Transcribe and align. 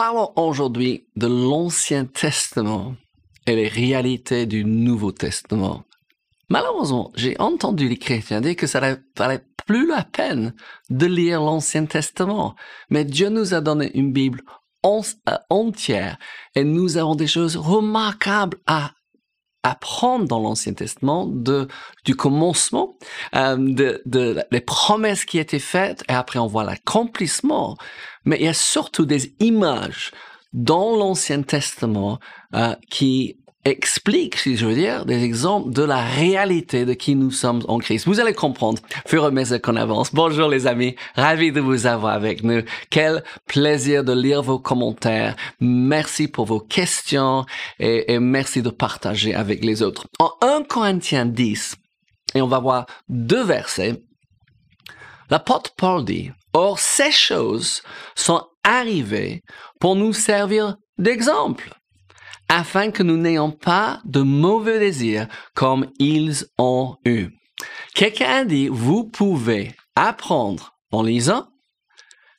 parlons 0.00 0.32
aujourd'hui 0.36 1.04
de 1.14 1.26
l'Ancien 1.26 2.06
Testament 2.06 2.94
et 3.46 3.54
les 3.54 3.68
réalités 3.68 4.46
du 4.46 4.64
Nouveau 4.64 5.12
Testament. 5.12 5.84
Malheureusement, 6.48 7.12
j'ai 7.16 7.38
entendu 7.38 7.86
les 7.86 7.98
chrétiens 7.98 8.40
dire 8.40 8.56
que 8.56 8.66
ça 8.66 8.80
ne 8.80 8.96
valait 9.14 9.44
plus 9.66 9.86
la 9.86 10.02
peine 10.02 10.54
de 10.88 11.04
lire 11.04 11.42
l'Ancien 11.42 11.84
Testament. 11.84 12.54
Mais 12.88 13.04
Dieu 13.04 13.28
nous 13.28 13.52
a 13.52 13.60
donné 13.60 13.94
une 13.94 14.10
Bible 14.10 14.40
euh, 14.86 15.02
entière 15.50 16.16
et 16.54 16.64
nous 16.64 16.96
avons 16.96 17.14
des 17.14 17.26
choses 17.26 17.58
remarquables 17.58 18.56
à 18.66 18.92
apprendre 19.62 20.26
dans 20.26 20.40
l'Ancien 20.40 20.72
Testament 20.72 21.26
de, 21.26 21.68
du 22.04 22.14
commencement, 22.16 22.96
euh, 23.34 23.56
de, 23.58 24.02
de 24.06 24.42
les 24.50 24.60
promesses 24.60 25.24
qui 25.24 25.38
étaient 25.38 25.58
faites 25.58 26.02
et 26.08 26.12
après 26.12 26.38
on 26.38 26.46
voit 26.46 26.64
l'accomplissement. 26.64 27.76
Mais 28.24 28.36
il 28.38 28.44
y 28.44 28.48
a 28.48 28.54
surtout 28.54 29.06
des 29.06 29.34
images 29.40 30.12
dans 30.52 30.96
l'Ancien 30.96 31.42
Testament 31.42 32.18
euh, 32.54 32.74
qui 32.90 33.36
explique, 33.64 34.36
si 34.36 34.56
je 34.56 34.66
veux 34.66 34.74
dire, 34.74 35.04
des 35.04 35.22
exemples 35.22 35.70
de 35.72 35.82
la 35.82 36.00
réalité 36.00 36.84
de 36.84 36.94
qui 36.94 37.14
nous 37.14 37.30
sommes 37.30 37.62
en 37.68 37.78
Christ. 37.78 38.06
Vous 38.06 38.20
allez 38.20 38.32
comprendre, 38.32 38.80
fur 39.06 39.24
et 39.24 39.26
à 39.26 39.30
mesure 39.30 39.60
qu'on 39.60 39.76
avance. 39.76 40.14
Bonjour 40.14 40.48
les 40.48 40.66
amis, 40.66 40.96
ravi 41.14 41.52
de 41.52 41.60
vous 41.60 41.86
avoir 41.86 42.14
avec 42.14 42.42
nous. 42.42 42.62
Quel 42.88 43.22
plaisir 43.46 44.02
de 44.02 44.12
lire 44.12 44.42
vos 44.42 44.58
commentaires. 44.58 45.36
Merci 45.60 46.28
pour 46.28 46.46
vos 46.46 46.60
questions 46.60 47.44
et, 47.78 48.18
merci 48.18 48.62
de 48.62 48.70
partager 48.70 49.34
avec 49.34 49.64
les 49.64 49.82
autres. 49.82 50.06
En 50.18 50.32
1 50.40 50.64
Corinthiens 50.64 51.26
10, 51.26 51.76
et 52.34 52.42
on 52.42 52.48
va 52.48 52.60
voir 52.60 52.86
deux 53.08 53.44
versets, 53.44 54.02
l'apôtre 55.28 55.72
Paul 55.76 56.04
dit, 56.04 56.30
Or 56.52 56.78
ces 56.78 57.12
choses 57.12 57.82
sont 58.16 58.44
arrivées 58.64 59.42
pour 59.78 59.94
nous 59.94 60.12
servir 60.12 60.76
d'exemple 60.98 61.70
afin 62.50 62.90
que 62.90 63.04
nous 63.04 63.16
n'ayons 63.16 63.52
pas 63.52 64.00
de 64.04 64.22
mauvais 64.22 64.80
désirs 64.80 65.28
comme 65.54 65.86
ils 66.00 66.46
ont 66.58 66.96
eu. 67.04 67.28
Quelqu'un 67.94 68.40
a 68.40 68.44
dit, 68.44 68.68
vous 68.68 69.04
pouvez 69.04 69.72
apprendre 69.94 70.74
en 70.90 71.04
lisant, 71.04 71.46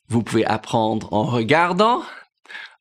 vous 0.09 0.21
pouvez 0.21 0.45
apprendre 0.45 1.13
en 1.13 1.23
regardant, 1.23 2.03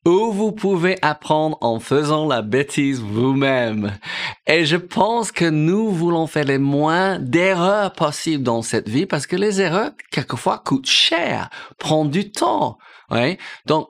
ou 0.04 0.32
vous 0.32 0.50
pouvez 0.50 0.98
apprendre 1.02 1.56
en 1.60 1.78
faisant 1.78 2.26
la 2.26 2.42
bêtise 2.42 3.00
vous-même. 3.00 3.96
Et 4.48 4.64
je 4.64 4.76
pense 4.76 5.30
que 5.30 5.44
nous 5.44 5.92
voulons 5.92 6.26
faire 6.26 6.46
les 6.46 6.58
moins 6.58 7.20
d'erreurs 7.20 7.92
possibles 7.92 8.42
dans 8.42 8.62
cette 8.62 8.88
vie 8.88 9.06
parce 9.06 9.28
que 9.28 9.36
les 9.36 9.60
erreurs, 9.60 9.92
quelquefois, 10.10 10.58
coûtent 10.58 10.88
cher, 10.88 11.48
prennent 11.78 12.10
du 12.10 12.32
temps. 12.32 12.78
Ouais. 13.10 13.38
Donc, 13.66 13.88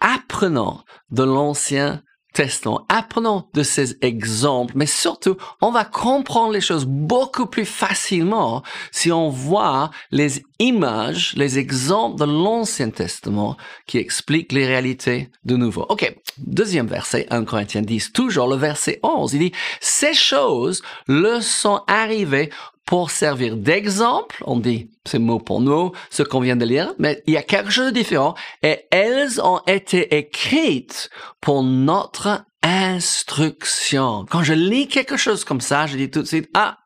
apprenons 0.00 0.78
de 1.10 1.24
l'ancien 1.24 2.02
testons, 2.32 2.80
apprenons 2.88 3.44
de 3.54 3.62
ces 3.62 3.96
exemples, 4.02 4.74
mais 4.76 4.86
surtout, 4.86 5.36
on 5.60 5.70
va 5.70 5.84
comprendre 5.84 6.52
les 6.52 6.60
choses 6.60 6.84
beaucoup 6.84 7.46
plus 7.46 7.64
facilement 7.64 8.62
si 8.92 9.10
on 9.12 9.28
voit 9.28 9.90
les 10.10 10.42
images, 10.58 11.34
les 11.36 11.58
exemples 11.58 12.18
de 12.18 12.24
l'Ancien 12.24 12.90
Testament 12.90 13.56
qui 13.86 13.98
expliquent 13.98 14.52
les 14.52 14.66
réalités 14.66 15.30
de 15.44 15.56
nouveau. 15.56 15.86
OK, 15.88 16.14
deuxième 16.38 16.86
verset, 16.86 17.26
1 17.30 17.44
Corinthiens 17.44 17.82
10, 17.82 18.12
toujours 18.12 18.48
le 18.48 18.56
verset 18.56 19.00
11, 19.02 19.34
il 19.34 19.38
dit, 19.38 19.52
ces 19.80 20.14
choses 20.14 20.82
le 21.06 21.40
sont 21.40 21.82
arrivées 21.86 22.50
pour 22.86 23.10
servir 23.10 23.56
d'exemple, 23.56 24.42
on 24.46 24.58
dit 24.58 24.90
c'est 25.06 25.18
mot 25.18 25.38
pour 25.38 25.60
nous, 25.60 25.92
ce 26.10 26.22
qu'on 26.22 26.40
vient 26.40 26.56
de 26.56 26.64
lire, 26.64 26.92
mais 26.98 27.22
il 27.26 27.34
y 27.34 27.36
a 27.36 27.42
quelque 27.42 27.70
chose 27.70 27.86
de 27.86 27.98
différent, 27.98 28.34
et 28.62 28.86
elles 28.90 29.40
ont 29.40 29.60
été 29.66 30.16
écrites 30.16 31.08
pour 31.40 31.62
notre 31.62 32.44
instruction. 32.62 34.26
Quand 34.30 34.42
je 34.42 34.52
lis 34.52 34.88
quelque 34.88 35.16
chose 35.16 35.44
comme 35.44 35.60
ça, 35.60 35.86
je 35.86 35.96
dis 35.96 36.10
tout 36.10 36.22
de 36.22 36.26
suite, 36.26 36.50
ah, 36.54 36.78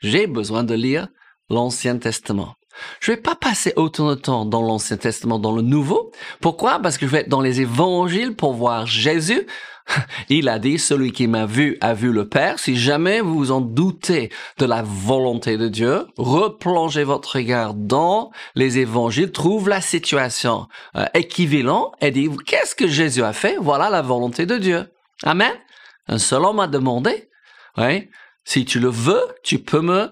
j'ai 0.00 0.26
besoin 0.26 0.64
de 0.64 0.74
lire 0.74 1.08
l'Ancien 1.48 1.98
Testament. 1.98 2.54
Je 3.00 3.12
vais 3.12 3.16
pas 3.16 3.34
passer 3.34 3.72
autant 3.76 4.10
de 4.10 4.14
temps 4.14 4.44
dans 4.44 4.62
l'Ancien 4.62 4.96
Testament, 4.96 5.38
dans 5.38 5.52
le 5.52 5.62
Nouveau. 5.62 6.12
Pourquoi? 6.40 6.78
Parce 6.80 6.98
que 6.98 7.06
je 7.06 7.12
vais 7.12 7.20
être 7.20 7.28
dans 7.28 7.40
les 7.40 7.60
évangiles 7.60 8.34
pour 8.34 8.52
voir 8.52 8.86
Jésus. 8.86 9.46
Il 10.28 10.48
a 10.48 10.58
dit, 10.58 10.78
celui 10.78 11.12
qui 11.12 11.26
m'a 11.26 11.46
vu 11.46 11.78
a 11.80 11.94
vu 11.94 12.12
le 12.12 12.28
Père. 12.28 12.58
Si 12.58 12.76
jamais 12.76 13.20
vous 13.20 13.50
en 13.50 13.60
doutez 13.60 14.30
de 14.58 14.64
la 14.64 14.82
volonté 14.82 15.56
de 15.56 15.68
Dieu, 15.68 16.06
replongez 16.16 17.04
votre 17.04 17.36
regard 17.36 17.74
dans 17.74 18.30
les 18.54 18.78
évangiles, 18.78 19.32
trouve 19.32 19.68
la 19.68 19.80
situation 19.80 20.68
euh, 20.96 21.04
équivalente 21.14 21.94
et 22.00 22.10
dit, 22.10 22.28
qu'est-ce 22.46 22.74
que 22.74 22.88
Jésus 22.88 23.22
a 23.22 23.32
fait? 23.32 23.56
Voilà 23.60 23.90
la 23.90 24.02
volonté 24.02 24.46
de 24.46 24.58
Dieu. 24.58 24.86
Amen. 25.22 25.52
Un 26.08 26.18
seul 26.18 26.44
homme 26.44 26.60
a 26.60 26.66
demandé, 26.66 27.28
si 28.44 28.64
tu 28.64 28.78
le 28.78 28.88
veux, 28.88 29.22
tu 29.42 29.58
peux 29.58 29.80
me, 29.80 30.10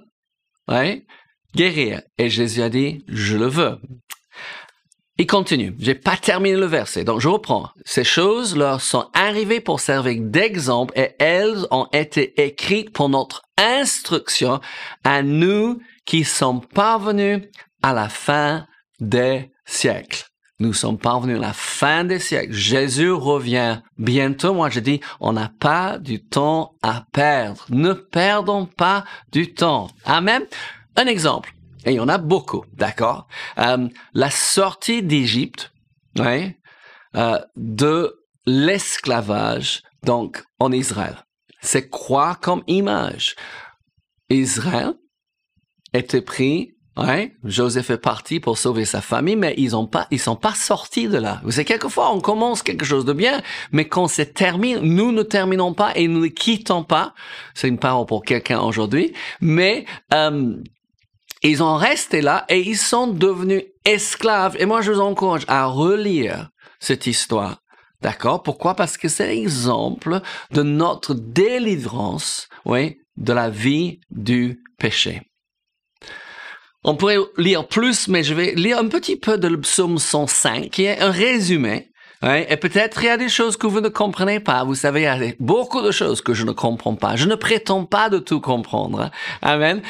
guérir. 1.55 2.03
Et 2.19 2.31
Jésus 2.31 2.63
a 2.63 2.69
dit, 2.69 3.05
je 3.09 3.37
le 3.37 3.47
veux. 3.47 3.79
Il 5.17 5.29
continue. 5.29 5.77
J'ai 5.79 5.95
pas 5.95 6.17
terminé 6.17 6.57
le 6.57 6.67
verset. 6.67 7.05
Donc, 7.05 7.21
je 7.21 7.29
reprends. 7.29 7.71
Ces 7.85 8.03
choses 8.03 8.57
leur 8.57 8.81
sont 8.81 9.09
arrivées 9.15 9.61
pour 9.61 9.79
servir 9.79 10.21
d'exemple 10.21 10.93
et 10.99 11.15
elles 11.21 11.67
ont 11.71 11.87
été 11.93 12.43
écrites 12.45 12.93
pour 12.93 13.09
notre 13.09 13.43
instruction 13.57 14.61
à 15.05 15.23
nous 15.23 15.81
qui 16.05 16.25
sommes 16.25 16.63
parvenus 16.67 17.43
à 17.83 17.93
la 17.93 18.09
fin 18.09 18.67
des 18.99 19.53
siècles. 19.65 20.25
Nous 20.59 20.73
sommes 20.73 20.99
parvenus 20.99 21.37
à 21.39 21.41
la 21.41 21.53
fin 21.53 22.05
des 22.05 22.19
siècles. 22.19 22.53
Jésus 22.53 23.13
revient 23.13 23.83
bientôt. 23.99 24.53
Moi, 24.55 24.71
je 24.71 24.81
dis, 24.81 25.01
on 25.21 25.33
n'a 25.33 25.51
pas 25.61 25.99
du 25.99 26.25
temps 26.25 26.75
à 26.83 27.05
perdre. 27.13 27.65
Ne 27.71 27.93
perdons 27.93 28.67
pas 28.67 29.05
du 29.31 29.55
temps. 29.55 29.89
Amen. 30.05 30.43
Un 30.97 31.07
exemple, 31.07 31.55
et 31.85 31.93
il 31.93 31.97
y 31.97 32.01
en 32.01 32.09
a 32.09 32.19
beaucoup, 32.19 32.65
d'accord? 32.73 33.27
Euh, 33.59 33.89
La 34.15 34.31
sortie 34.31 35.03
d'Égypte, 35.03 35.73
ouais, 36.19 36.59
euh, 37.17 37.39
de 37.57 38.25
l'esclavage, 38.47 39.83
donc 40.05 40.45
en 40.59 40.73
Israël. 40.73 41.25
C'est 41.61 41.89
quoi 41.89 42.37
comme 42.41 42.63
image 42.67 43.37
Israël 44.29 44.95
était 45.93 46.21
pris 46.21 46.75
Ouais, 46.97 47.35
Joseph 47.43 47.91
est 47.91 47.99
parti 47.99 48.39
pour 48.39 48.57
sauver 48.57 48.85
sa 48.85 49.01
famille, 49.01 49.35
mais 49.35 49.55
ils 49.57 49.75
ont 49.75 49.87
pas, 49.87 50.07
ils 50.13 50.21
sont 50.21 50.37
pas 50.37 50.55
sortis 50.55 51.09
de 51.09 51.19
là. 51.19 51.41
Vous 51.43 51.51
savez, 51.51 51.65
quelquefois, 51.65 52.13
on 52.13 52.21
commence 52.21 52.63
quelque 52.63 52.85
chose 52.85 53.05
de 53.05 53.13
bien, 53.13 53.43
mais 53.73 53.89
quand 53.89 54.07
c'est 54.07 54.33
terminé, 54.33 54.79
nous 54.81 55.11
ne 55.11 55.25
terminons 55.25 55.75
pas 55.75 55.91
et 55.97 56.07
nous 56.07 56.21
ne 56.21 56.29
quittons 56.29 56.85
pas. 56.85 57.13
C'est 57.53 57.67
une 57.67 57.81
parole 57.81 58.07
pour 58.07 58.23
quelqu'un 58.23 58.61
aujourd'hui, 58.61 59.13
mais 59.41 59.87
euh, 60.13 60.55
ils 61.45 61.63
ont 61.63 61.77
resté 61.77 62.21
là 62.21 62.45
et 62.49 62.61
ils 62.61 62.79
sont 62.79 63.07
devenus 63.07 63.65
esclaves. 63.85 64.57
Et 64.59 64.67
moi, 64.67 64.81
je 64.81 64.93
vous 64.93 65.01
encourage 65.01 65.45
à 65.47 65.67
relire 65.67 66.51
cette 66.81 67.07
histoire. 67.07 67.59
D'accord? 68.01 68.43
Pourquoi? 68.43 68.75
Parce 68.75 68.97
que 68.97 69.09
c'est 69.09 69.29
l'exemple 69.29 70.21
de 70.51 70.63
notre 70.63 71.15
délivrance, 71.15 72.49
oui, 72.65 72.99
de 73.17 73.33
la 73.33 73.51
vie 73.51 74.01
du 74.11 74.63
péché. 74.79 75.23
On 76.83 76.97
pourrait 76.97 77.17
lire 77.39 77.67
plus, 77.67 78.09
mais 78.09 78.23
je 78.23 78.35
vais 78.35 78.53
lire 78.55 78.79
un 78.79 78.89
petit 78.89 79.17
peu 79.17 79.39
de 79.39 79.49
le 79.49 79.61
psaume 79.61 79.99
105, 79.99 80.71
qui 80.71 80.85
est 80.85 81.01
un 81.01 81.11
résumé 81.11 81.91
et 82.25 82.57
peut-être 82.57 83.03
il 83.03 83.07
y 83.07 83.11
a 83.11 83.17
des 83.17 83.29
choses 83.29 83.57
que 83.57 83.67
vous 83.67 83.81
ne 83.81 83.89
comprenez 83.89 84.41
pas. 84.41 84.65
Vous 84.65 84.75
savez, 84.75 85.01
il 85.01 85.05
y 85.05 85.07
a 85.07 85.33
beaucoup 85.41 85.83
de 85.83 85.91
choses 85.91 86.23
que 86.23 86.35
je 86.35 86.45
ne 86.45 86.53
comprends 86.53 86.95
pas. 86.95 87.17
Je 87.17 87.27
ne 87.27 87.35
prétends 87.35 87.85
pas 87.85 88.09
de 88.09 88.19
tout 88.19 88.41
comprendre. 88.41 89.11
Amen. 89.43 89.83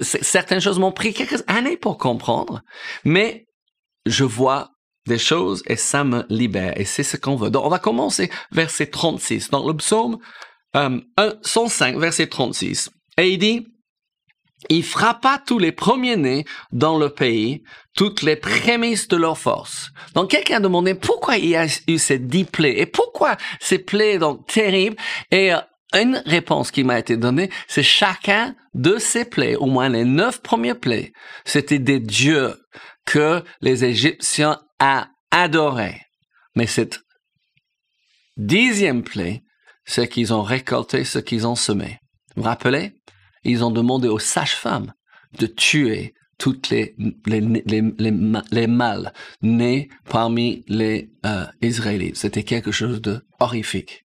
certaines 0.00 0.60
choses 0.60 0.78
m'ont 0.78 0.92
pris 0.92 1.14
quelques 1.14 1.42
années 1.46 1.76
pour 1.76 1.98
comprendre, 1.98 2.62
mais 3.04 3.46
je 4.06 4.24
vois 4.24 4.70
des 5.06 5.18
choses 5.18 5.62
et 5.66 5.76
ça 5.76 6.04
me 6.04 6.24
libère. 6.28 6.78
Et 6.78 6.84
c'est 6.84 7.02
ce 7.02 7.16
qu'on 7.16 7.36
veut. 7.36 7.50
Donc, 7.50 7.64
on 7.64 7.68
va 7.68 7.78
commencer 7.78 8.30
verset 8.52 8.86
36. 8.86 9.50
Dans 9.50 9.66
le 9.66 9.74
psaume 9.76 10.18
euh, 10.76 11.00
105, 11.42 11.96
verset 11.96 12.28
36. 12.28 12.90
Et 13.18 13.30
il 13.30 13.38
dit, 13.38 13.66
il 14.68 14.84
frappa 14.84 15.42
tous 15.44 15.58
les 15.58 15.72
premiers-nés 15.72 16.44
dans 16.72 16.98
le 16.98 17.08
pays, 17.08 17.62
toutes 17.96 18.22
les 18.22 18.36
prémices 18.36 19.08
de 19.08 19.16
leur 19.16 19.38
force. 19.38 19.90
Donc 20.14 20.30
quelqu'un 20.30 20.56
a 20.56 20.60
demandé 20.60 20.94
pourquoi 20.94 21.36
il 21.36 21.48
y 21.48 21.56
a 21.56 21.66
eu 21.88 21.98
ces 21.98 22.18
dix 22.18 22.44
plaies 22.44 22.78
et 22.78 22.86
pourquoi 22.86 23.36
ces 23.60 23.78
plaies 23.78 24.18
donc 24.18 24.46
terribles 24.46 24.96
et 25.30 25.52
euh, 25.52 25.58
une 25.94 26.22
réponse 26.24 26.70
qui 26.70 26.84
m'a 26.84 26.98
été 26.98 27.16
donnée, 27.16 27.50
c'est 27.68 27.82
chacun 27.82 28.54
de 28.74 28.96
ces 28.96 29.26
plaies, 29.26 29.56
au 29.56 29.66
moins 29.66 29.90
les 29.90 30.04
neuf 30.04 30.40
premiers 30.40 30.74
plaies, 30.74 31.12
c'était 31.44 31.78
des 31.78 32.00
dieux 32.00 32.54
que 33.04 33.42
les 33.60 33.84
Égyptiens 33.84 34.58
a 34.78 35.08
adorés. 35.30 36.00
Mais 36.54 36.66
cette 36.66 37.00
dixième 38.36 39.02
plaie, 39.02 39.42
c'est 39.84 40.08
qu'ils 40.08 40.32
ont 40.32 40.42
récolté 40.42 41.04
ce 41.04 41.18
qu'ils 41.18 41.46
ont 41.46 41.56
semé. 41.56 41.98
Vous 42.36 42.42
vous 42.42 42.48
rappelez? 42.48 42.94
Ils 43.44 43.64
ont 43.64 43.70
demandé 43.70 44.08
aux 44.08 44.18
sages-femmes 44.18 44.92
de 45.38 45.46
tuer 45.46 46.14
toutes 46.38 46.70
les, 46.70 46.96
les, 47.26 47.40
les, 47.40 47.82
les, 48.50 48.66
mâles 48.66 49.12
nés 49.42 49.88
parmi 50.08 50.64
les 50.66 51.10
euh, 51.24 51.44
Israélites. 51.60 52.16
C'était 52.16 52.42
quelque 52.42 52.72
chose 52.72 53.00
de 53.00 53.24
horrifique. 53.38 54.04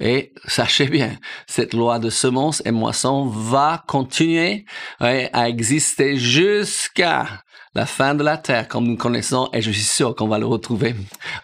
Et 0.00 0.32
sachez 0.46 0.86
bien, 0.86 1.18
cette 1.46 1.74
loi 1.74 1.98
de 1.98 2.08
semences 2.08 2.62
et 2.64 2.70
moissons 2.70 3.26
va 3.26 3.84
continuer 3.86 4.64
à 5.00 5.48
exister 5.48 6.16
jusqu'à 6.16 7.42
la 7.74 7.84
fin 7.84 8.14
de 8.14 8.22
la 8.22 8.36
terre, 8.36 8.68
comme 8.68 8.86
nous 8.86 8.96
connaissons, 8.96 9.50
et 9.52 9.60
je 9.60 9.70
suis 9.70 9.82
sûr 9.82 10.14
qu'on 10.14 10.28
va 10.28 10.38
le 10.38 10.46
retrouver 10.46 10.94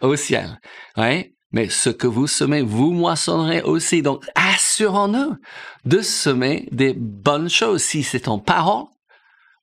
au 0.00 0.17
ciel. 0.17 0.59
Mais 1.55 1.69
ce 1.69 1.89
que 1.89 2.09
vous 2.09 2.27
semez, 2.27 2.62
vous 2.62 2.91
moissonnerez 2.91 3.62
aussi. 3.62 4.03
Donc, 4.03 4.25
assurons-nous 4.35 5.37
de 5.85 6.01
semer 6.01 6.69
des 6.73 6.95
bonnes 6.95 7.49
choses. 7.49 7.81
Si 7.81 8.03
c'est 8.03 8.27
en 8.27 8.41
parole 8.41 8.87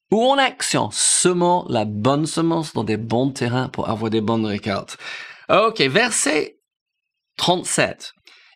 ou 0.09 0.23
en 0.23 0.37
action, 0.37 0.89
semons 0.93 1.65
la 1.67 1.83
bonne 1.83 2.25
semence 2.25 2.71
dans 2.71 2.85
des 2.85 2.95
bons 2.95 3.31
terrains 3.31 3.67
pour 3.67 3.89
avoir 3.89 4.09
des 4.09 4.21
bonnes 4.21 4.45
récoltes. 4.45 4.97
Ok, 5.49 5.81
verset 5.81 6.59
37. 7.35 8.13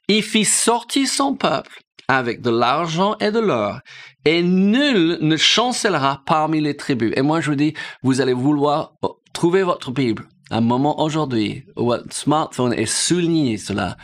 Il 0.07 0.23
fit 0.23 0.45
sortir 0.45 1.05
son 1.05 1.35
peuple 1.35 1.81
avec 2.07 2.41
de 2.41 2.51
l'argent 2.51 3.17
et 3.19 3.31
de 3.31 3.39
l'or, 3.39 3.79
et 4.23 4.43
nul 4.43 5.17
ne 5.19 5.35
chancellera 5.35 6.21
parmi 6.25 6.61
les 6.61 6.77
tribus. 6.77 7.11
Et 7.17 7.21
moi, 7.21 7.41
je 7.41 7.49
vous 7.49 7.57
dis, 7.57 7.73
vous 8.01 8.21
allez 8.21 8.33
vouloir 8.33 8.93
trouver 9.33 9.63
votre 9.63 9.91
Bible 9.91 10.25
un 10.51 10.61
moment 10.61 11.01
aujourd'hui 11.01 11.65
où 11.75 11.85
votre 11.85 12.13
smartphone 12.13 12.73
est 12.73 12.85
souligné 12.85 13.57
cela 13.57 13.97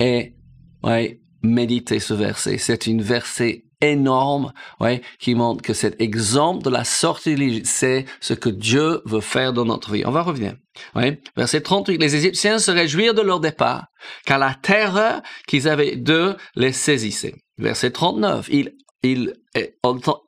et 0.00 0.34
ouais, 0.82 1.20
méditer 1.42 1.98
ce 1.98 2.14
verset. 2.14 2.58
C'est 2.58 2.86
une 2.86 3.02
verset 3.02 3.64
énorme, 3.80 4.52
ouais, 4.80 5.02
qui 5.18 5.34
montre 5.34 5.62
que 5.62 5.72
cet 5.72 6.00
exemple 6.00 6.64
de 6.64 6.70
la 6.70 6.84
sortie 6.84 7.34
de 7.34 7.60
c'est 7.64 8.06
ce 8.20 8.34
que 8.34 8.48
Dieu 8.48 9.02
veut 9.04 9.20
faire 9.20 9.52
dans 9.52 9.64
notre 9.64 9.92
vie. 9.92 10.04
On 10.04 10.10
va 10.10 10.22
revenir. 10.22 10.54
Ouais. 10.94 11.20
Verset 11.36 11.60
38. 11.60 11.98
Les 11.98 12.16
Égyptiens 12.16 12.58
se 12.58 12.70
réjouirent 12.70 13.14
de 13.14 13.22
leur 13.22 13.40
départ, 13.40 13.86
car 14.26 14.38
la 14.38 14.54
terreur 14.54 15.22
qu'ils 15.46 15.68
avaient 15.68 15.96
d'eux 15.96 16.36
les 16.56 16.72
saisissait. 16.72 17.34
Verset 17.58 17.92
39. 17.92 18.48
Il, 18.50 18.74
il 19.02 19.34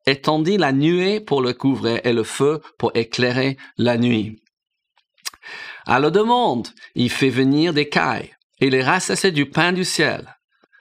étendit 0.06 0.56
la 0.56 0.72
nuée 0.72 1.20
pour 1.20 1.42
le 1.42 1.52
couvrir 1.52 2.00
et 2.04 2.12
le 2.12 2.24
feu 2.24 2.60
pour 2.78 2.92
éclairer 2.94 3.56
la 3.78 3.98
nuit. 3.98 4.40
À 5.86 5.98
la 6.00 6.10
demande, 6.10 6.68
il 6.94 7.10
fait 7.10 7.30
venir 7.30 7.72
des 7.72 7.88
cailles 7.88 8.34
et 8.60 8.70
les 8.70 8.82
rassassait 8.82 9.32
du 9.32 9.46
pain 9.46 9.72
du 9.72 9.84
ciel. 9.84 10.36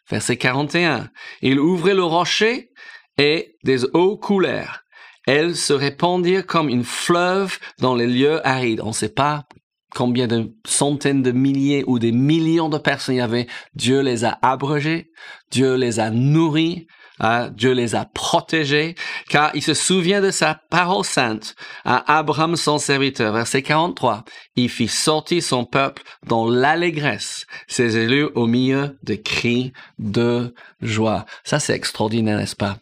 Verset 0.10 0.38
41. 0.38 1.10
Il 1.42 1.60
ouvrait 1.60 1.94
le 1.94 2.04
rocher 2.04 2.72
et 3.18 3.58
des 3.64 3.86
eaux 3.94 4.18
coulèrent. 4.18 4.84
Elles 5.28 5.56
se 5.56 5.74
répandirent 5.74 6.48
comme 6.48 6.70
une 6.70 6.84
fleuve 6.84 7.60
dans 7.80 7.96
les 7.96 8.08
lieux 8.08 8.46
arides. 8.48 8.82
On 8.82 8.88
ne 8.88 8.94
sait 8.94 9.14
pas 9.14 9.46
combien 9.94 10.28
de 10.28 10.52
centaines 10.66 11.22
de 11.22 11.32
milliers 11.32 11.84
ou 11.86 12.00
des 12.00 12.12
millions 12.12 12.70
de 12.70 12.78
personnes 12.78 13.16
il 13.16 13.20
y 13.20 13.22
avait. 13.22 13.48
Dieu 13.76 14.02
les 14.02 14.26
a 14.26 14.40
abrogés. 14.42 15.12
Dieu 15.52 15.76
les 15.76 16.00
a 16.00 16.10
nourris. 16.10 16.88
Ah, 17.20 17.50
Dieu 17.50 17.74
les 17.74 17.96
a 17.96 18.06
protégés, 18.06 18.96
car 19.30 19.52
il 19.54 19.62
se 19.62 19.74
souvient 19.74 20.22
de 20.22 20.32
sa 20.32 20.56
parole 20.70 21.04
sainte 21.04 21.56
à 21.84 22.18
Abraham 22.18 22.56
son 22.56 22.78
serviteur. 22.78 23.34
Verset 23.34 23.62
43. 23.62 24.24
Il 24.56 24.70
fit 24.70 24.88
sortir 24.88 25.44
son 25.44 25.66
peuple 25.66 26.04
dans 26.28 26.50
l'allégresse, 26.50 27.46
ses 27.68 27.98
élus 27.98 28.30
au 28.36 28.48
milieu 28.48 28.98
de 29.04 29.16
cris 29.16 29.74
de 29.98 30.54
joie. 30.82 31.26
Ça, 31.44 31.60
c'est 31.60 31.74
extraordinaire, 31.74 32.38
n'est-ce 32.38 32.56
pas? 32.56 32.78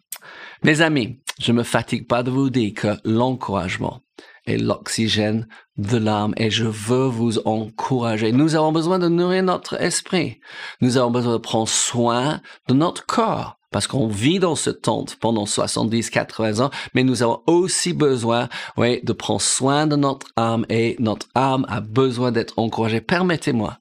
Mes 0.63 0.81
amis, 0.81 1.19
je 1.39 1.51
me 1.51 1.63
fatigue 1.63 2.07
pas 2.07 2.23
de 2.23 2.31
vous 2.31 2.49
dire 2.49 2.73
que 2.75 2.97
l'encouragement 3.03 4.01
est 4.47 4.57
l'oxygène 4.57 5.47
de 5.77 5.97
l'âme 5.97 6.33
et 6.37 6.49
je 6.49 6.65
veux 6.65 7.05
vous 7.05 7.39
encourager. 7.45 8.31
Nous 8.31 8.55
avons 8.55 8.71
besoin 8.71 8.99
de 8.99 9.07
nourrir 9.07 9.43
notre 9.43 9.79
esprit. 9.81 10.39
Nous 10.81 10.97
avons 10.97 11.11
besoin 11.11 11.33
de 11.33 11.37
prendre 11.37 11.69
soin 11.69 12.41
de 12.67 12.73
notre 12.73 13.05
corps 13.05 13.57
parce 13.71 13.87
qu'on 13.87 14.07
vit 14.07 14.39
dans 14.39 14.55
ce 14.55 14.69
temps 14.69 15.05
pendant 15.19 15.45
70, 15.45 16.09
80 16.09 16.65
ans, 16.65 16.71
mais 16.93 17.03
nous 17.03 17.21
avons 17.21 17.41
aussi 17.47 17.93
besoin, 17.93 18.47
oui, 18.77 19.01
de 19.03 19.13
prendre 19.13 19.41
soin 19.41 19.87
de 19.87 19.95
notre 19.95 20.27
âme 20.35 20.65
et 20.69 20.95
notre 20.99 21.27
âme 21.35 21.65
a 21.69 21.81
besoin 21.81 22.31
d'être 22.31 22.57
encouragée. 22.57 23.01
Permettez-moi 23.01 23.77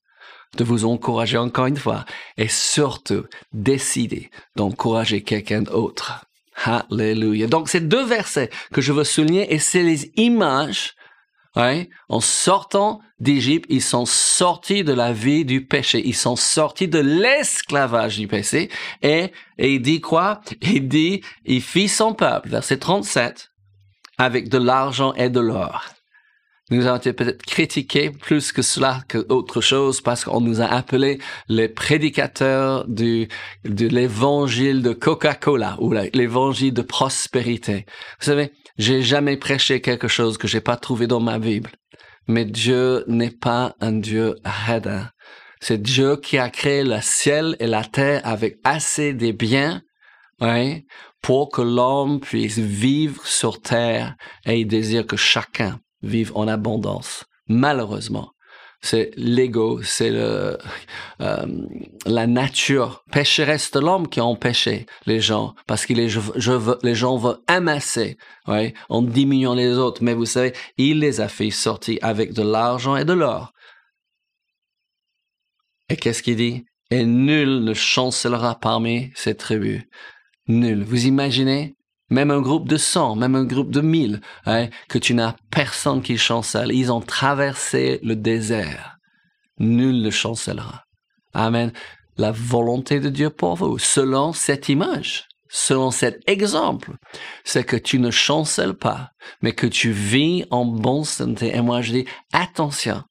de 0.57 0.65
vous 0.65 0.85
encourager 0.85 1.39
encore 1.39 1.67
une 1.67 1.77
fois 1.77 2.05
et 2.37 2.49
surtout 2.49 3.25
décider 3.53 4.31
d'encourager 4.57 5.23
quelqu'un 5.23 5.63
d'autre. 5.63 6.26
Alléluia. 6.65 7.47
Donc, 7.47 7.69
c'est 7.69 7.87
deux 7.87 8.05
versets 8.05 8.51
que 8.73 8.81
je 8.81 8.93
veux 8.93 9.05
souligner 9.05 9.53
et 9.53 9.59
c'est 9.59 9.83
les 9.83 10.11
images 10.17 10.97
en 12.09 12.21
sortant 12.21 13.01
d'Égypte, 13.19 13.67
ils 13.71 13.83
sont 13.83 14.05
sortis 14.05 14.85
de 14.85 14.93
la 14.93 15.13
vie 15.13 15.45
du 15.45 15.65
péché. 15.65 16.03
Ils 16.05 16.15
sont 16.15 16.37
sortis 16.37 16.89
de 16.89 16.99
l'esclavage 16.99 18.19
du 18.19 18.29
péché. 18.29 18.71
Et, 19.03 19.33
et 19.59 19.75
il 19.75 19.81
dit 19.81 20.01
quoi? 20.01 20.41
Il 20.61 20.89
dit, 20.89 21.23
il 21.45 21.63
fit 21.63 21.89
son 21.89 22.13
peuple, 22.13 22.51
verset 22.51 22.79
37, 22.79 23.51
avec 24.19 24.49
de 24.49 24.59
l'argent 24.59 25.15
et 25.15 25.31
de 25.31 25.41
l'or. 25.41 25.96
Nous 26.69 26.87
avons 26.87 26.97
été 26.97 27.13
peut-être 27.13 27.45
critiqués 27.45 28.11
plus 28.11 28.51
que 28.51 28.61
cela 28.61 29.01
que 29.07 29.25
autre 29.29 29.61
chose 29.61 30.01
parce 30.01 30.25
qu'on 30.25 30.41
nous 30.41 30.61
a 30.61 30.67
appelés 30.67 31.19
les 31.49 31.69
prédicateurs 31.69 32.89
du, 32.89 33.29
de 33.65 33.87
l'évangile 33.87 34.83
de 34.83 34.93
Coca-Cola 34.93 35.77
ou 35.81 35.93
l'évangile 35.93 36.75
de 36.75 36.83
prospérité. 36.83 37.87
Vous 38.19 38.27
savez, 38.27 38.51
j'ai 38.79 39.03
jamais 39.03 39.37
prêché 39.37 39.81
quelque 39.81 40.09
chose 40.09 40.39
que 40.39 40.49
j'ai 40.49 40.61
pas 40.61 40.77
trouvé 40.77 41.07
dans 41.07 41.21
ma 41.21 41.39
Bible. 41.39 41.71
Mais 42.27 42.45
Dieu 42.45 43.05
n'est 43.07 43.31
pas 43.31 43.77
un 43.81 43.93
Dieu 43.93 44.35
radin. 44.45 45.09
C'est 45.61 45.81
Dieu 45.81 46.17
qui 46.17 46.37
a 46.37 46.51
créé 46.51 46.83
le 46.83 47.01
ciel 47.01 47.57
et 47.61 47.69
la 47.69 47.85
terre 47.85 48.23
avec 48.25 48.59
assez 48.65 49.15
de 49.15 49.31
biens, 49.31 49.83
ouais, 50.41 50.85
pour 51.23 51.49
que 51.51 51.63
l'homme 51.63 52.19
puisse 52.19 52.59
vivre 52.59 53.25
sur 53.25 53.63
terre 53.63 54.17
et 54.45 54.59
il 54.59 54.67
désire 54.67 55.07
que 55.07 55.17
chacun 55.17 55.79
vive 56.03 56.33
en 56.35 56.49
abondance. 56.49 57.25
Malheureusement, 57.49 58.33
c'est 58.83 59.11
l'ego, 59.17 59.83
c'est 59.83 60.11
le, 60.11 60.59
euh, 61.21 61.47
la 62.05 62.27
nature 62.27 63.05
pécheresse 63.11 63.71
de 63.71 63.81
l'homme 63.81 64.09
qui 64.09 64.21
a 64.21 64.25
empêché 64.25 64.87
les 65.07 65.21
gens, 65.21 65.55
parce 65.67 65.87
que 65.87 65.95
les, 65.95 66.09
les 66.83 66.95
gens 66.95 67.17
veulent 67.17 67.39
amasser, 67.47 68.17
ouais, 68.47 68.75
en 68.89 69.03
diminuant 69.03 69.55
les 69.55 69.79
autres. 69.79 70.03
Mais 70.05 70.15
vous 70.15 70.27
savez, 70.27 70.53
il 70.77 71.01
les 71.01 71.21
a 71.21 71.29
fait 71.29 71.51
sortir 71.51 71.99
avec 72.03 72.33
de 72.33 72.43
l'argent 72.43 72.97
et 72.97 73.05
de 73.05 73.15
l'or. 73.15 73.53
Et 75.89 75.97
qu'est-ce 75.97 76.23
qu'il 76.23 76.37
dit? 76.37 76.65
Et 76.91 77.05
nul 77.05 77.65
ne 77.65 77.75
chancellera 77.75 78.57
parmi 78.57 79.11
ces 79.15 79.35
tribus. 79.35 79.83
Nul. 80.49 80.85
Vous 80.85 81.07
imaginez? 81.07 81.75
Même 82.09 82.31
un 82.31 82.41
groupe 82.41 82.69
de 82.69 82.77
100, 82.77 83.17
même 83.17 83.35
un 83.35 83.45
groupe 83.45 83.71
de 83.71 83.81
1000, 83.81 84.21
hein, 84.47 84.69
que 84.89 84.99
tu 84.99 85.15
n'as 85.15 85.35
personne 85.51 86.03
qui 86.03 86.17
chancelle. 86.19 86.73
Ils 86.73 86.93
ont 86.93 87.01
traversé 87.01 87.99
le 88.03 88.15
désert. 88.15 88.99
Nul 89.59 90.03
ne 90.03 90.11
chancellera. 90.11 90.85
Amen. 91.35 91.73
La 92.17 92.33
volonté 92.33 93.01
de 93.01 93.09
Dieu 93.09 93.31
pour 93.31 93.57
vous, 93.57 93.79
selon 93.79 94.33
cette 94.33 94.69
image, 94.69 95.27
selon 95.49 95.91
cet 95.91 96.23
exemple, 96.29 96.93
c'est 97.45 97.65
que 97.65 97.77
tu 97.77 97.99
ne 97.99 98.11
chancelles 98.11 98.75
pas, 98.75 99.11
mais 99.43 99.53
que 99.53 99.67
tu 99.67 99.91
vis 99.91 100.45
en 100.51 100.65
bonne 100.65 101.05
santé. 101.05 101.55
Et 101.55 101.61
moi, 101.61 101.83
je 101.83 101.93
dis, 101.93 102.05
attention, 102.33 103.03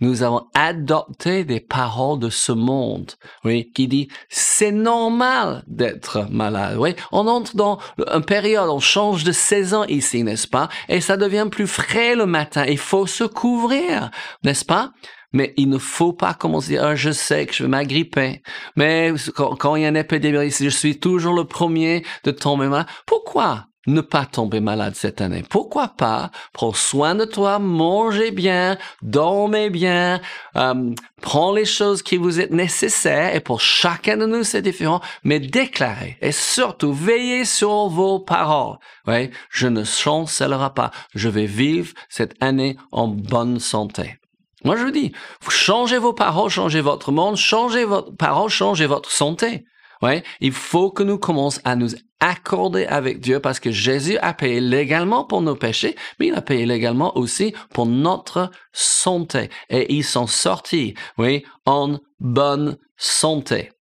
nous 0.00 0.22
avons 0.22 0.46
adopté 0.54 1.44
des 1.44 1.60
paroles 1.60 2.18
de 2.18 2.30
ce 2.30 2.52
monde, 2.52 3.12
oui, 3.44 3.70
qui 3.72 3.88
dit 3.88 4.08
c'est 4.28 4.72
normal 4.72 5.62
d'être 5.66 6.26
malade. 6.30 6.76
Oui, 6.78 6.94
on 7.12 7.26
entre 7.26 7.56
dans 7.56 7.78
une 8.12 8.24
période, 8.24 8.68
on 8.68 8.80
change 8.80 9.24
de 9.24 9.32
saison 9.32 9.84
ici, 9.84 10.22
n'est-ce 10.22 10.48
pas? 10.48 10.68
Et 10.88 11.00
ça 11.00 11.16
devient 11.16 11.48
plus 11.50 11.66
frais 11.66 12.14
le 12.14 12.26
matin. 12.26 12.64
Il 12.66 12.78
faut 12.78 13.06
se 13.06 13.24
couvrir, 13.24 14.10
n'est-ce 14.44 14.64
pas? 14.64 14.92
Mais 15.32 15.54
il 15.56 15.68
ne 15.70 15.78
faut 15.78 16.12
pas 16.12 16.34
commencer 16.34 16.76
ah, 16.76 16.94
je 16.94 17.10
sais 17.10 17.46
que 17.46 17.54
je 17.54 17.62
vais 17.62 17.68
m'agripper. 17.68 18.42
Mais 18.76 19.14
quand, 19.34 19.56
quand, 19.56 19.76
il 19.76 19.82
y 19.82 19.84
a 19.86 19.88
une 19.88 19.96
épidémie, 19.96 20.50
je 20.50 20.68
suis 20.68 20.98
toujours 20.98 21.34
le 21.34 21.44
premier 21.44 22.04
de 22.24 22.30
tomber 22.30 22.66
malade. 22.66 22.86
Pourquoi? 23.06 23.66
Ne 23.86 24.00
pas 24.00 24.26
tomber 24.26 24.60
malade 24.60 24.94
cette 24.94 25.20
année. 25.20 25.42
Pourquoi 25.48 25.88
pas 25.88 26.30
prends 26.52 26.72
soin 26.72 27.14
de 27.14 27.24
toi, 27.24 27.58
mangez 27.58 28.30
bien, 28.30 28.78
dormez 29.02 29.70
bien, 29.70 30.20
euh, 30.56 30.94
prends 31.20 31.52
les 31.52 31.64
choses 31.64 32.02
qui 32.02 32.16
vous 32.16 32.32
sont 32.32 32.46
nécessaires 32.50 33.34
et 33.34 33.40
pour 33.40 33.60
chacun 33.60 34.16
de 34.16 34.26
nous 34.26 34.44
c'est 34.44 34.62
différent, 34.62 35.00
mais 35.24 35.40
déclarez 35.40 36.16
et 36.20 36.32
surtout 36.32 36.92
veillez 36.92 37.44
sur 37.44 37.88
vos 37.88 38.20
paroles. 38.20 38.78
Oui, 39.06 39.30
je 39.50 39.66
ne 39.66 39.84
chancellerai 39.84 40.70
pas, 40.74 40.90
je 41.14 41.28
vais 41.28 41.46
vivre 41.46 41.92
cette 42.08 42.40
année 42.42 42.76
en 42.92 43.08
bonne 43.08 43.58
santé. 43.58 44.18
Moi 44.64 44.76
je 44.76 44.84
vous 44.84 44.90
dis, 44.92 45.12
changez 45.48 45.98
vos 45.98 46.12
paroles, 46.12 46.50
changez 46.50 46.80
votre 46.80 47.10
monde, 47.10 47.36
changez 47.36 47.84
votre 47.84 48.14
parole, 48.14 48.48
changez 48.48 48.86
votre 48.86 49.10
santé. 49.10 49.64
Ouais, 50.02 50.24
il 50.40 50.52
faut 50.52 50.90
que 50.90 51.04
nous 51.04 51.18
commencions 51.18 51.62
à 51.64 51.76
nous 51.76 51.90
accorder 52.22 52.86
avec 52.86 53.18
Dieu 53.18 53.40
parce 53.40 53.58
que 53.58 53.72
Jésus 53.72 54.16
a 54.18 54.32
payé 54.32 54.60
légalement 54.60 55.24
pour 55.24 55.42
nos 55.42 55.56
péchés, 55.56 55.96
mais 56.18 56.28
il 56.28 56.34
a 56.34 56.40
payé 56.40 56.64
légalement 56.66 57.16
aussi 57.18 57.52
pour 57.74 57.84
notre 57.84 58.50
santé. 58.72 59.50
Et 59.68 59.92
ils 59.92 60.04
sont 60.04 60.28
sortis, 60.28 60.94
oui, 61.18 61.44
en 61.66 61.98
bonne 62.20 62.78
santé. 62.96 63.72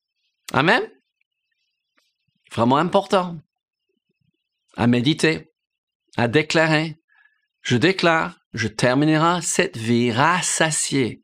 Amen. 0.55 0.83
Vraiment 2.51 2.79
important 2.79 3.37
à 4.77 4.87
méditer, 4.87 5.51
à 6.17 6.27
déclarer. 6.27 6.97
Je 7.61 7.77
déclare, 7.77 8.39
je 8.55 8.69
terminerai 8.69 9.43
cette 9.43 9.77
vie 9.77 10.13
rassasiée 10.13 11.23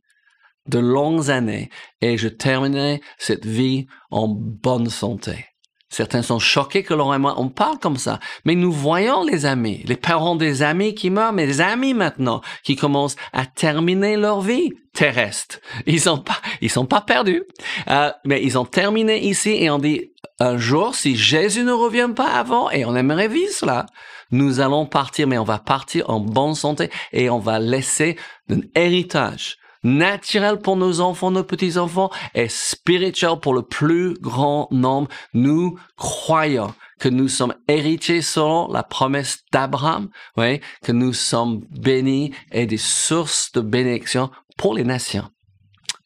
de 0.68 0.78
longues 0.78 1.30
années 1.30 1.70
et 2.02 2.18
je 2.18 2.28
terminerai 2.28 3.00
cette 3.16 3.46
vie 3.46 3.86
en 4.10 4.28
bonne 4.28 4.90
santé. 4.90 5.46
Certains 5.88 6.22
sont 6.22 6.40
choqués 6.40 6.82
que 6.82 6.94
l'on 6.94 7.12
on 7.12 7.48
parle 7.48 7.78
comme 7.78 7.96
ça. 7.96 8.18
Mais 8.44 8.54
nous 8.54 8.72
voyons 8.72 9.22
les 9.22 9.46
amis, 9.46 9.82
les 9.86 9.96
parents 9.96 10.34
des 10.34 10.62
amis 10.62 10.94
qui 10.94 11.10
meurent, 11.10 11.32
mais 11.32 11.46
les 11.46 11.60
amis 11.60 11.94
maintenant 11.94 12.40
qui 12.64 12.74
commencent 12.74 13.16
à 13.32 13.46
terminer 13.46 14.16
leur 14.16 14.40
vie 14.40 14.72
terrestre. 14.92 15.60
Ils 15.86 16.00
sont 16.00 16.18
pas, 16.18 16.38
ils 16.60 16.70
sont 16.70 16.86
pas 16.86 17.02
perdus, 17.02 17.44
euh, 17.88 18.10
mais 18.24 18.42
ils 18.42 18.58
ont 18.58 18.64
terminé 18.64 19.24
ici 19.24 19.50
et 19.50 19.70
on 19.70 19.78
dit 19.78 20.10
un 20.40 20.58
jour, 20.58 20.94
si 20.94 21.16
Jésus 21.16 21.62
ne 21.62 21.72
revient 21.72 22.10
pas 22.14 22.28
avant, 22.28 22.70
et 22.70 22.84
on 22.84 22.94
aimerait 22.94 23.28
vivre 23.28 23.52
cela, 23.52 23.86
nous 24.30 24.60
allons 24.60 24.86
partir, 24.86 25.26
mais 25.26 25.38
on 25.38 25.44
va 25.44 25.58
partir 25.58 26.10
en 26.10 26.20
bonne 26.20 26.54
santé 26.54 26.90
et 27.12 27.30
on 27.30 27.38
va 27.38 27.58
laisser 27.58 28.16
un 28.50 28.58
héritage 28.74 29.56
naturel 29.82 30.58
pour 30.58 30.76
nos 30.76 31.00
enfants, 31.00 31.30
nos 31.30 31.44
petits-enfants 31.44 32.10
et 32.34 32.48
spirituel 32.48 33.38
pour 33.40 33.54
le 33.54 33.62
plus 33.62 34.14
grand 34.14 34.68
nombre. 34.70 35.08
Nous 35.34 35.78
croyons 35.96 36.74
que 36.98 37.08
nous 37.08 37.28
sommes 37.28 37.54
héritiers 37.68 38.22
selon 38.22 38.68
la 38.68 38.82
promesse 38.82 39.44
d'Abraham, 39.52 40.08
oui, 40.36 40.60
que 40.82 40.92
nous 40.92 41.12
sommes 41.12 41.60
bénis 41.70 42.32
et 42.52 42.66
des 42.66 42.78
sources 42.78 43.52
de 43.52 43.60
bénédiction 43.60 44.30
pour 44.56 44.74
les 44.74 44.84
nations. 44.84 45.28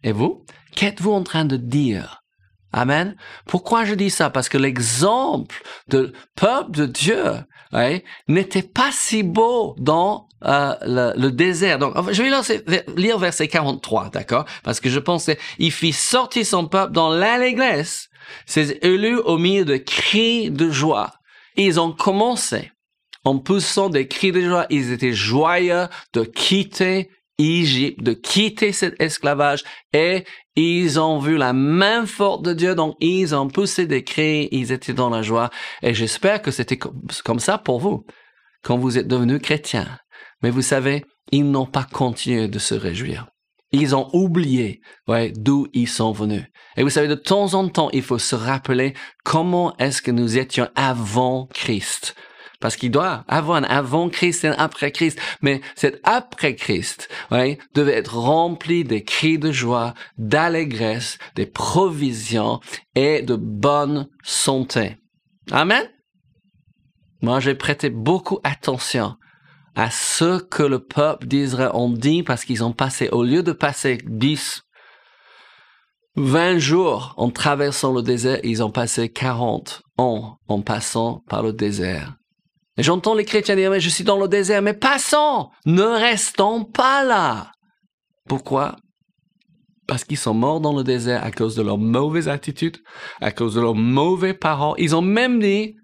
Et 0.03 0.13
vous, 0.13 0.45
qu'êtes-vous 0.75 1.13
en 1.13 1.23
train 1.23 1.45
de 1.45 1.57
dire? 1.57 2.20
Amen. 2.73 3.17
Pourquoi 3.47 3.85
je 3.85 3.95
dis 3.95 4.11
ça? 4.11 4.31
Parce 4.31 4.49
que 4.49 4.59
l'exemple 4.59 5.63
de 5.89 6.13
peuple 6.37 6.71
de 6.71 6.87
Dieu 6.87 7.25
n'était 8.29 8.63
pas 8.63 8.91
si 8.93 9.23
beau 9.23 9.75
dans 9.79 10.29
euh, 10.45 11.13
le, 11.17 11.31
désert. 11.31 11.79
Donc, 11.79 11.95
je 12.13 12.23
vais 12.23 12.85
lire, 12.97 13.19
verset 13.19 13.49
43, 13.49 14.11
d'accord? 14.11 14.47
Parce 14.63 14.81
que 14.81 14.89
je 14.89 14.99
pensais, 14.99 15.39
il 15.59 15.73
fit 15.73 15.93
sortir 15.93 16.47
son 16.47 16.67
peuple 16.67 16.93
dans 16.93 17.11
l'allégresse, 17.11 18.09
ses 18.47 18.79
élus 18.83 19.19
au 19.19 19.37
milieu 19.37 19.65
de 19.65 19.77
cris 19.77 20.51
de 20.51 20.71
joie. 20.71 21.13
Ils 21.57 21.79
ont 21.79 21.93
commencé 21.93 22.73
en 23.25 23.39
poussant 23.39 23.91
des 23.91 24.09
cris 24.09 24.33
de 24.33 24.41
joie. 24.41 24.67
Ils 24.71 24.93
étaient 24.93 25.13
joyeux 25.13 25.89
de 26.15 26.23
quitter 26.23 27.11
Égypte, 27.41 28.03
de 28.03 28.13
quitter 28.13 28.73
cet 28.73 29.01
esclavage 29.01 29.65
et 29.93 30.25
ils 30.57 31.01
ont 31.01 31.19
vu 31.19 31.37
la 31.37 31.53
main 31.53 32.05
forte 32.07 32.45
de 32.45 32.53
Dieu, 32.53 32.75
donc 32.75 32.97
ils 33.01 33.35
ont 33.35 33.49
poussé 33.49 33.87
des 33.87 34.05
cris, 34.05 34.49
ils 34.53 34.73
étaient 34.73 34.93
dans 34.93 35.11
la 35.11 35.23
joie. 35.23 35.51
Et 35.83 35.95
j'espère 35.95 36.43
que 36.43 36.51
c'était 36.51 36.79
comme 36.79 37.41
ça 37.41 37.59
pour 37.59 37.81
vous 37.81 38.05
quand 38.63 38.77
vous 38.77 38.99
êtes 38.99 39.09
devenus 39.09 39.41
chrétiens. 39.41 39.89
Mais 40.43 40.51
vous 40.51 40.63
savez, 40.63 41.05
ils 41.33 41.51
n'ont 41.51 41.67
pas 41.67 41.85
continué 41.85 42.49
de 42.49 42.59
se 42.59 42.75
réjouir. 42.75 43.29
Ils 43.73 43.95
ont 43.95 44.09
oublié 44.13 44.81
d'où 45.35 45.69
ils 45.73 45.89
sont 45.89 46.13
venus. 46.13 46.45
Et 46.77 46.83
vous 46.83 46.91
savez, 46.91 47.09
de 47.09 47.15
temps 47.15 47.55
en 47.55 47.69
temps, 47.69 47.91
il 47.93 48.03
faut 48.03 48.19
se 48.19 48.35
rappeler 48.35 48.95
comment 49.25 49.77
est-ce 49.79 50.03
que 50.03 50.11
nous 50.11 50.39
étions 50.39 50.69
avant 50.75 51.47
Christ. 51.55 52.17
Parce 52.61 52.77
qu'il 52.77 52.91
doit 52.91 53.25
avoir 53.27 53.57
un 53.57 53.65
avant 53.65 54.11
Christ 54.11 54.45
et 54.45 54.49
un 54.49 54.55
après 54.59 54.93
Christ. 54.93 55.19
Mais 55.41 55.63
cet 55.75 56.01
après 56.05 56.55
Christ, 56.55 57.09
devait 57.75 57.97
être 57.97 58.17
rempli 58.17 58.85
des 58.85 59.03
cris 59.03 59.39
de 59.39 59.51
joie, 59.51 59.95
d'allégresse, 60.19 61.19
des 61.37 61.47
provisions 61.47 62.61
et 62.95 63.23
de 63.23 63.37
bonne 63.37 64.09
santé. 64.23 64.99
Amen. 65.51 65.89
Moi, 67.23 67.41
j'ai 67.41 67.55
prêté 67.55 67.91
beaucoup 67.91 68.41
attention 68.45 69.17
à 69.75 69.91
ce 69.91 70.41
que 70.41 70.63
le 70.63 70.81
peuple 70.81 71.27
d'Israël 71.27 71.71
ont 71.75 71.91
dit 71.91 72.23
parce 72.23 72.45
qu'ils 72.45 72.65
ont 72.65 72.73
passé, 72.73 73.09
au 73.11 73.23
lieu 73.23 73.43
de 73.43 73.53
passer 73.53 73.99
10, 74.05 74.63
20 76.17 76.59
jours 76.59 77.15
en 77.17 77.31
traversant 77.31 77.93
le 77.93 78.03
désert, 78.03 78.41
ils 78.43 78.63
ont 78.63 78.71
passé 78.71 79.09
40 79.11 79.83
ans 79.99 80.39
en 80.49 80.61
passant 80.61 81.23
par 81.29 81.43
le 81.43 81.53
désert. 81.53 82.20
J'entends 82.83 83.15
les 83.15 83.25
chrétiens 83.25 83.57
dire, 83.57 83.71
mais 83.71 83.81
je 83.81 83.89
suis 83.89 84.05
dans 84.05 84.17
le 84.17 84.29
désert, 84.29 84.63
mais 84.63 84.75
passons, 84.75 85.51
ne 85.67 85.83
restons 85.83 86.65
pas 86.65 87.05
là. 87.05 87.53
Pourquoi? 88.29 88.77
Parce 89.87 90.05
qu'ils 90.05 90.19
sont 90.19 90.35
morts 90.35 90.61
dans 90.61 90.77
le 90.77 90.85
désert 90.85 91.25
à 91.25 91.33
cause 91.33 91.57
de 91.57 91.63
leur 91.63 91.79
mauvaise 91.79 92.29
attitude, 92.29 92.79
à 93.21 93.33
cause 93.33 93.55
de 93.55 93.61
leurs 93.61 93.75
mauvais 93.75 94.35
parents. 94.35 94.77
Ils 94.77 94.95
ont 94.95 95.03
même 95.03 95.41
dit, 95.41 95.75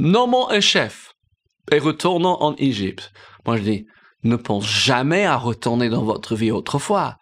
nommons 0.00 0.48
un 0.50 0.60
chef 0.60 1.12
et 1.70 1.78
retournons 1.78 2.36
en 2.42 2.56
Égypte. 2.56 3.12
Moi 3.46 3.56
je 3.56 3.62
dis, 3.62 3.86
ne 4.24 4.36
pense 4.36 4.66
jamais 4.66 5.24
à 5.24 5.36
retourner 5.36 5.88
dans 5.88 6.02
votre 6.02 6.34
vie 6.34 6.50
autrefois 6.50 7.19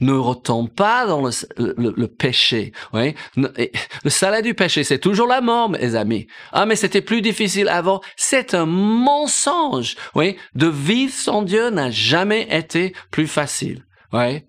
ne 0.00 0.12
retombe 0.12 0.70
pas 0.70 1.06
dans 1.06 1.22
le, 1.56 2.06
péché. 2.06 2.72
Oui? 2.92 3.14
Le 3.36 4.10
salaire 4.10 4.42
du 4.42 4.54
péché, 4.54 4.84
c'est 4.84 4.98
toujours 4.98 5.26
la 5.26 5.40
mort, 5.40 5.70
mes 5.70 5.94
amis. 5.94 6.26
Ah, 6.52 6.66
mais 6.66 6.76
c'était 6.76 7.02
plus 7.02 7.22
difficile 7.22 7.68
avant. 7.68 8.00
C'est 8.16 8.54
un 8.54 8.66
mensonge. 8.66 9.96
Oui? 10.14 10.36
De 10.54 10.66
vivre 10.66 11.12
sans 11.12 11.42
Dieu 11.42 11.70
n'a 11.70 11.90
jamais 11.90 12.48
été 12.50 12.94
plus 13.10 13.26
facile. 13.26 13.84
Oui? 14.12 14.42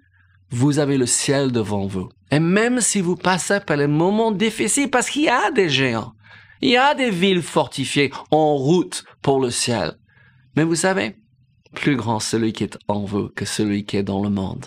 Vous 0.50 0.80
avez 0.80 0.98
le 0.98 1.06
ciel 1.06 1.52
devant 1.52 1.86
vous. 1.86 2.10
Et 2.32 2.40
même 2.40 2.82
si 2.82 3.02
vous 3.02 3.16
passez 3.16 3.60
par 3.60 3.78
les 3.78 3.88
moments 3.88 4.32
difficiles, 4.32 4.90
parce 4.90 5.10
qu'il 5.10 5.24
y 5.24 5.30
a 5.30 5.52
des 5.52 5.70
géants, 5.70 6.14
il 6.62 6.70
y 6.70 6.78
a 6.78 6.94
des 6.94 7.10
villes 7.10 7.42
fortifiées 7.42 8.12
en 8.32 8.56
route 8.56 9.04
pour 9.22 9.40
le 9.40 9.50
ciel. 9.50 9.98
Mais 10.56 10.64
vous 10.64 10.76
savez, 10.76 11.16
plus 11.74 11.96
grand 11.96 12.20
celui 12.20 12.54
qui 12.54 12.64
est 12.64 12.78
en 12.88 13.04
vous 13.04 13.30
que 13.30 13.46
celui 13.46 13.86
qui 13.86 13.98
est 13.98 14.04
dans 14.04 14.22
le 14.22 14.30
monde. 14.30 14.66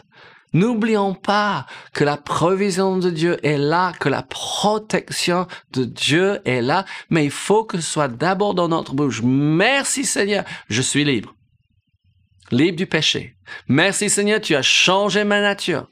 N'oublions 0.55 1.15
pas 1.15 1.67
que 1.93 2.05
la 2.05 2.17
provision 2.17 2.97
de 2.97 3.11
Dieu 3.11 3.45
est 3.45 3.59
là, 3.59 3.93
que 3.99 4.09
la 4.09 4.23
protection 4.23 5.49
de 5.73 5.85
Dieu 5.85 6.41
est 6.45 6.63
là, 6.63 6.85
mais 7.11 7.25
il 7.25 7.31
faut 7.31 7.65
que 7.65 7.79
ce 7.79 7.91
soit 7.91 8.09
d'abord 8.09 8.55
dans 8.55 8.69
notre 8.69 8.95
bouche. 8.95 9.21
Merci 9.23 10.05
Seigneur, 10.05 10.45
je 10.69 10.81
suis 10.81 11.05
libre. 11.05 11.35
Libre 12.53 12.79
du 12.79 12.87
péché. 12.87 13.37
Merci 13.67 14.09
Seigneur, 14.09 14.41
tu 14.41 14.55
as 14.55 14.63
changé 14.63 15.25
ma 15.25 15.41
nature. 15.41 15.89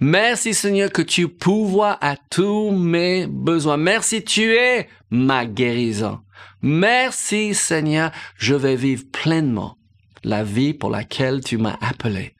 Merci 0.00 0.54
Seigneur 0.54 0.90
que 0.90 1.02
tu 1.02 1.28
pouvoies 1.28 1.96
à 2.00 2.16
tous 2.16 2.72
mes 2.72 3.28
besoins. 3.28 3.76
Merci, 3.76 4.24
tu 4.24 4.54
es 4.54 4.88
ma 5.10 5.46
guérison. 5.46 6.20
Merci 6.62 7.54
Seigneur, 7.54 8.10
je 8.36 8.56
vais 8.56 8.76
vivre 8.76 9.04
pleinement 9.12 9.76
la 10.24 10.42
vie 10.42 10.74
pour 10.74 10.90
laquelle 10.90 11.42
tu 11.44 11.58
m'as 11.58 11.78
appelé. 11.80 12.34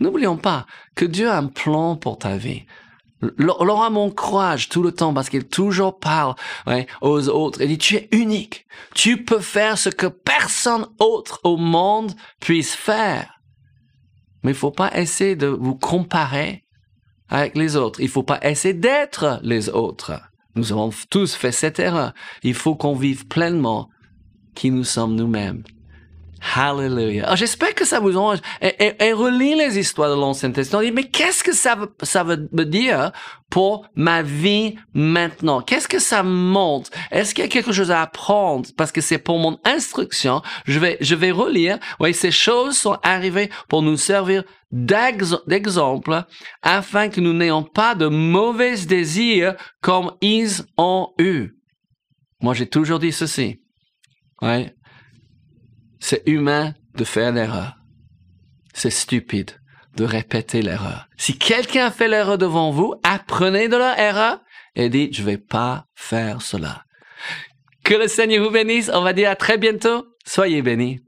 N'oublions 0.00 0.36
pas 0.36 0.66
que 0.94 1.04
Dieu 1.04 1.28
a 1.28 1.36
un 1.36 1.46
plan 1.46 1.96
pour 1.96 2.18
ta 2.18 2.36
vie. 2.36 2.64
Laura 3.36 3.90
m'encourage 3.90 4.70
tout 4.70 4.82
le 4.82 4.92
temps 4.92 5.12
parce 5.12 5.28
qu'il 5.28 5.46
toujours 5.46 5.98
parle 5.98 6.34
aux 7.02 7.28
autres. 7.28 7.60
Il 7.60 7.68
dit, 7.68 7.78
tu 7.78 7.96
es 7.96 8.08
unique. 8.12 8.66
Tu 8.94 9.22
peux 9.24 9.40
faire 9.40 9.76
ce 9.76 9.90
que 9.90 10.06
personne 10.06 10.86
autre 10.98 11.40
au 11.44 11.58
monde 11.58 12.12
puisse 12.40 12.74
faire. 12.74 13.40
Mais 14.42 14.52
il 14.52 14.56
faut 14.56 14.70
pas 14.70 14.96
essayer 14.96 15.36
de 15.36 15.48
vous 15.48 15.74
comparer 15.74 16.64
avec 17.28 17.56
les 17.56 17.76
autres. 17.76 18.00
Il 18.00 18.08
faut 18.08 18.22
pas 18.22 18.40
essayer 18.42 18.72
d'être 18.72 19.38
les 19.42 19.68
autres. 19.68 20.18
Nous 20.54 20.72
avons 20.72 20.90
tous 21.10 21.34
fait 21.34 21.52
cette 21.52 21.78
erreur. 21.78 22.14
Il 22.42 22.54
faut 22.54 22.74
qu'on 22.74 22.94
vive 22.94 23.26
pleinement 23.26 23.90
qui 24.54 24.70
nous 24.70 24.84
sommes 24.84 25.14
nous-mêmes. 25.14 25.62
Hallelujah. 26.40 27.26
Ah, 27.28 27.36
j'espère 27.36 27.74
que 27.74 27.84
ça 27.84 28.00
vous 28.00 28.16
encourage. 28.16 28.40
Et, 28.62 28.94
et, 28.98 29.12
relis 29.12 29.54
les 29.54 29.78
histoires 29.78 30.10
de 30.10 30.18
l'Ancien 30.18 30.50
Testament. 30.50 30.82
Mais 30.94 31.04
qu'est-ce 31.04 31.44
que 31.44 31.52
ça 31.52 31.74
veut, 31.74 31.94
ça 32.02 32.24
veut 32.24 32.64
dire 32.64 33.12
pour 33.50 33.86
ma 33.94 34.22
vie 34.22 34.76
maintenant? 34.94 35.60
Qu'est-ce 35.60 35.86
que 35.88 35.98
ça 35.98 36.22
montre? 36.22 36.90
Est-ce 37.10 37.34
qu'il 37.34 37.44
y 37.44 37.46
a 37.46 37.50
quelque 37.50 37.72
chose 37.72 37.90
à 37.90 38.02
apprendre? 38.02 38.70
Parce 38.76 38.90
que 38.90 39.02
c'est 39.02 39.18
pour 39.18 39.38
mon 39.38 39.58
instruction. 39.64 40.40
Je 40.64 40.78
vais, 40.78 40.96
je 41.00 41.14
vais 41.14 41.30
relire. 41.30 41.78
Oui, 42.00 42.14
ces 42.14 42.30
choses 42.30 42.78
sont 42.78 42.98
arrivées 43.02 43.50
pour 43.68 43.82
nous 43.82 43.98
servir 43.98 44.42
d'exemple 44.72 46.24
afin 46.62 47.08
que 47.10 47.20
nous 47.20 47.34
n'ayons 47.34 47.64
pas 47.64 47.94
de 47.94 48.06
mauvais 48.06 48.76
désirs 48.86 49.56
comme 49.82 50.12
ils 50.22 50.62
ont 50.78 51.08
eu. 51.18 51.56
Moi, 52.40 52.54
j'ai 52.54 52.66
toujours 52.66 52.98
dit 52.98 53.12
ceci. 53.12 53.60
Ouais. 54.40 54.74
C'est 56.00 56.22
humain 56.26 56.74
de 56.96 57.04
faire 57.04 57.32
l'erreur. 57.32 57.76
C'est 58.74 58.90
stupide 58.90 59.52
de 59.96 60.04
répéter 60.04 60.62
l'erreur. 60.62 61.08
Si 61.16 61.38
quelqu'un 61.38 61.90
fait 61.90 62.08
l'erreur 62.08 62.38
devant 62.38 62.70
vous, 62.70 62.94
apprenez 63.02 63.68
de 63.68 63.76
leur 63.76 63.98
erreur 63.98 64.40
et 64.74 64.88
dites, 64.88 65.14
je 65.14 65.22
vais 65.22 65.38
pas 65.38 65.86
faire 65.94 66.42
cela. 66.42 66.84
Que 67.84 67.94
le 67.94 68.08
Seigneur 68.08 68.44
vous 68.44 68.50
bénisse. 68.50 68.90
On 68.92 69.02
va 69.02 69.12
dire 69.12 69.30
à 69.30 69.36
très 69.36 69.58
bientôt. 69.58 70.06
Soyez 70.24 70.62
bénis. 70.62 71.00